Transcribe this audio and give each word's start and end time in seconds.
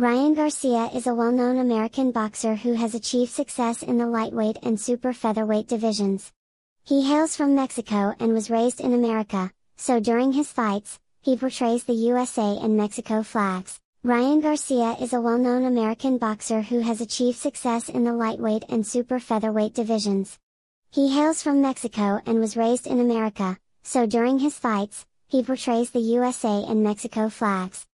Ryan 0.00 0.32
Garcia 0.32 0.88
is 0.94 1.06
a 1.06 1.14
well-known 1.14 1.58
American 1.58 2.10
boxer 2.10 2.54
who 2.54 2.72
has 2.72 2.94
achieved 2.94 3.30
success 3.30 3.82
in 3.82 3.98
the 3.98 4.06
lightweight 4.06 4.56
and 4.62 4.80
super 4.80 5.12
featherweight 5.12 5.68
divisions. 5.68 6.32
He 6.82 7.02
hails 7.02 7.36
from 7.36 7.54
Mexico 7.54 8.14
and 8.18 8.32
was 8.32 8.48
raised 8.48 8.80
in 8.80 8.94
America, 8.94 9.50
so 9.76 10.00
during 10.00 10.32
his 10.32 10.50
fights, 10.50 10.98
he 11.20 11.36
portrays 11.36 11.84
the 11.84 11.92
USA 11.92 12.56
and 12.62 12.78
Mexico 12.78 13.22
flags. 13.22 13.78
Ryan 14.02 14.40
Garcia 14.40 14.96
is 15.02 15.12
a 15.12 15.20
well-known 15.20 15.66
American 15.66 16.16
boxer 16.16 16.62
who 16.62 16.80
has 16.80 17.02
achieved 17.02 17.36
success 17.36 17.90
in 17.90 18.04
the 18.04 18.14
lightweight 18.14 18.64
and 18.70 18.86
super 18.86 19.20
featherweight 19.20 19.74
divisions. 19.74 20.38
He 20.90 21.14
hails 21.14 21.42
from 21.42 21.60
Mexico 21.60 22.22
and 22.24 22.40
was 22.40 22.56
raised 22.56 22.86
in 22.86 23.00
America, 23.00 23.58
so 23.82 24.06
during 24.06 24.38
his 24.38 24.58
fights, 24.58 25.04
he 25.26 25.42
portrays 25.42 25.90
the 25.90 26.00
USA 26.16 26.64
and 26.66 26.82
Mexico 26.82 27.28
flags. 27.28 27.86